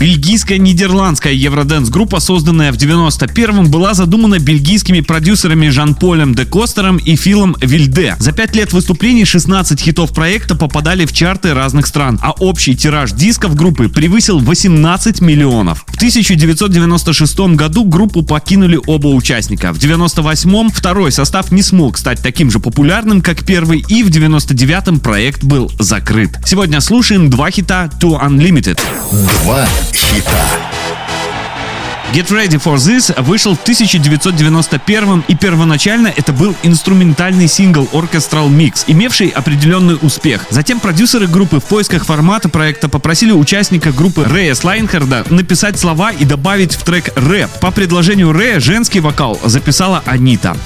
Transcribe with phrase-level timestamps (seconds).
[0.00, 7.54] Бельгийская нидерландская евроденс-группа, созданная в 91-м, была задумана бельгийскими продюсерами Жан-Полем де Костером и Филом
[7.60, 8.16] Вильде.
[8.18, 13.12] За пять лет выступлений 16 хитов проекта попадали в чарты разных стран, а общий тираж
[13.12, 15.84] дисков группы превысил 18 миллионов.
[15.86, 19.74] В 1996 году группу покинули оба участника.
[19.74, 25.00] В 98-м второй состав не смог стать таким же популярным, как первый, и в 99-м
[25.00, 26.30] проект был закрыт.
[26.46, 28.80] Сегодня слушаем два хита To Unlimited.
[29.44, 30.40] Два хита.
[32.12, 38.82] Get Ready for This вышел в 1991 и первоначально это был инструментальный сингл Orchestral Mix,
[38.88, 40.44] имевший определенный успех.
[40.50, 46.24] Затем продюсеры группы в поисках формата проекта попросили участника группы Рэя Слайнхарда написать слова и
[46.24, 47.48] добавить в трек рэп.
[47.60, 50.56] По предложению Рэя женский вокал записала Анита.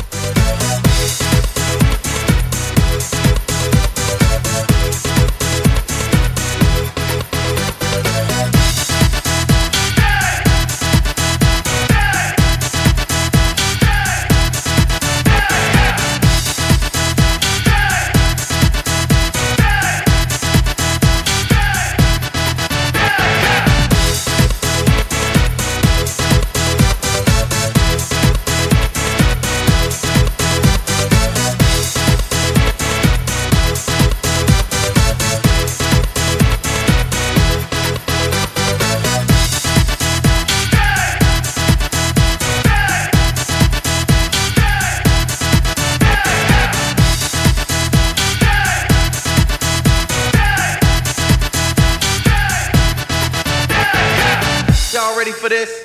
[55.45, 55.84] For this?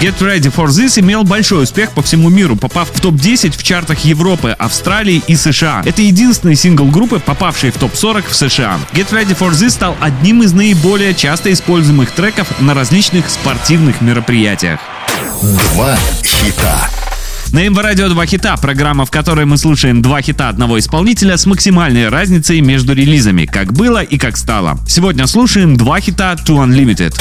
[0.00, 3.98] Get Ready for This имел большой успех по всему миру, попав в топ-10 в чартах
[4.06, 5.82] Европы, Австралии и США.
[5.84, 8.78] Это единственный сингл группы, попавший в топ-40 в США.
[8.94, 14.80] Get Ready for This стал одним из наиболее часто используемых треков на различных спортивных мероприятиях.
[15.42, 16.88] Два хита.
[17.52, 21.44] На МВ Радио 2 хита, программа, в которой мы слушаем два хита одного исполнителя с
[21.44, 24.78] максимальной разницей между релизами, как было и как стало.
[24.88, 27.20] Сегодня слушаем два хита To Unlimited.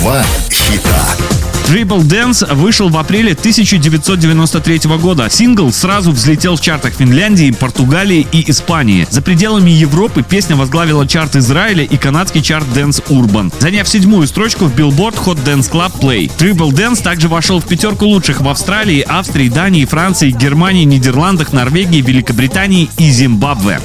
[0.00, 1.45] Два хита.
[1.66, 5.28] Triple Dance вышел в апреле 1993 года.
[5.28, 9.04] Сингл сразу взлетел в чартах Финляндии, Португалии и Испании.
[9.10, 14.66] За пределами Европы песня возглавила чарт Израиля и канадский чарт Dance Urban, заняв седьмую строчку
[14.66, 16.30] в Billboard Hot Dance Club Play.
[16.38, 22.00] Triple Dance также вошел в пятерку лучших в Австралии, Австрии, Дании, Франции, Германии, Нидерландах, Норвегии,
[22.00, 23.80] Великобритании и Зимбабве.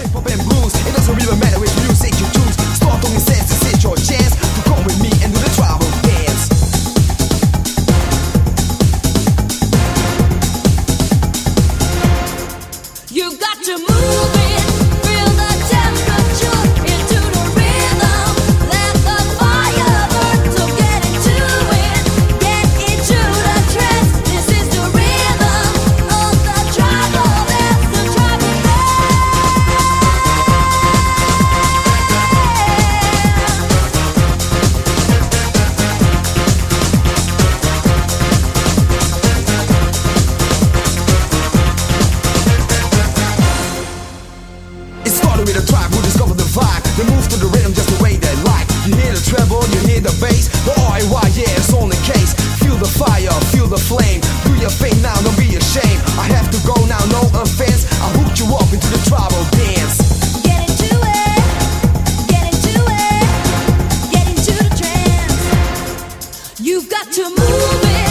[66.91, 68.10] Got to move it,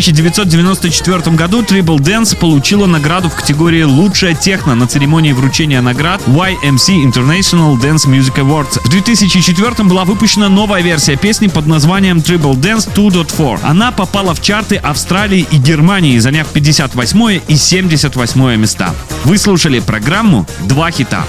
[0.00, 7.04] 1994 году Triple Dance получила награду в категории «Лучшая техно» на церемонии вручения наград YMC
[7.04, 8.80] International Dance Music Awards.
[8.82, 13.60] В 2004 была выпущена новая версия песни под названием Triple Dance 2.4.
[13.62, 18.94] Она попала в чарты Австралии и Германии, заняв 58 и 78 места.
[19.24, 21.26] Вы слушали программу «Два хита».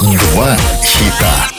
[0.00, 1.53] Два хита.